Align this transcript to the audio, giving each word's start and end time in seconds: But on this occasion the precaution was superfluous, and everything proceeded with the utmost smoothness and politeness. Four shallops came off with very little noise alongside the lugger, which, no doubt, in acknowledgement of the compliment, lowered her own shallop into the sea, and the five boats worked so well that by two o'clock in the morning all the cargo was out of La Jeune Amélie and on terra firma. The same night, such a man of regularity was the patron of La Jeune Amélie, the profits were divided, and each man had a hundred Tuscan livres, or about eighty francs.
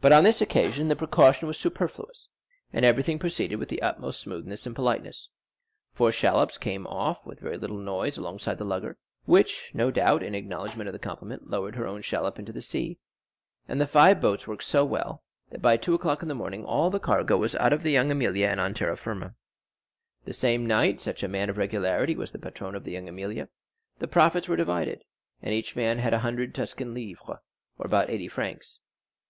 But 0.00 0.12
on 0.12 0.24
this 0.24 0.40
occasion 0.40 0.88
the 0.88 0.96
precaution 0.96 1.46
was 1.48 1.58
superfluous, 1.58 2.28
and 2.72 2.84
everything 2.84 3.18
proceeded 3.18 3.56
with 3.56 3.68
the 3.68 3.82
utmost 3.82 4.20
smoothness 4.20 4.64
and 4.66 4.74
politeness. 4.74 5.28
Four 5.92 6.12
shallops 6.12 6.58
came 6.58 6.86
off 6.86 7.24
with 7.26 7.40
very 7.40 7.58
little 7.58 7.78
noise 7.78 8.16
alongside 8.16 8.56
the 8.58 8.64
lugger, 8.64 8.98
which, 9.24 9.70
no 9.74 9.90
doubt, 9.90 10.22
in 10.22 10.34
acknowledgement 10.34 10.88
of 10.88 10.92
the 10.92 10.98
compliment, 10.98 11.50
lowered 11.50 11.76
her 11.76 11.86
own 11.86 12.00
shallop 12.02 12.38
into 12.38 12.52
the 12.52 12.60
sea, 12.62 12.98
and 13.68 13.78
the 13.80 13.86
five 13.86 14.20
boats 14.20 14.46
worked 14.46 14.64
so 14.64 14.84
well 14.86 15.22
that 15.50 15.62
by 15.62 15.76
two 15.76 15.94
o'clock 15.94 16.22
in 16.22 16.28
the 16.28 16.34
morning 16.34 16.64
all 16.64 16.88
the 16.90 17.00
cargo 17.00 17.36
was 17.36 17.54
out 17.56 17.72
of 17.72 17.84
La 17.84 17.90
Jeune 17.90 18.10
Amélie 18.10 18.46
and 18.46 18.60
on 18.60 18.72
terra 18.74 18.96
firma. 18.96 19.34
The 20.24 20.34
same 20.34 20.66
night, 20.66 21.00
such 21.00 21.22
a 21.22 21.28
man 21.28 21.50
of 21.50 21.58
regularity 21.58 22.16
was 22.16 22.30
the 22.32 22.38
patron 22.38 22.74
of 22.74 22.86
La 22.86 22.92
Jeune 22.92 23.08
Amélie, 23.08 23.48
the 23.98 24.08
profits 24.08 24.48
were 24.48 24.56
divided, 24.56 25.04
and 25.42 25.52
each 25.52 25.76
man 25.76 25.98
had 25.98 26.14
a 26.14 26.20
hundred 26.20 26.54
Tuscan 26.54 26.94
livres, 26.94 27.38
or 27.78 27.86
about 27.86 28.08
eighty 28.08 28.28
francs. 28.28 28.78